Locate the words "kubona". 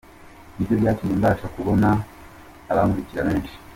1.55-1.87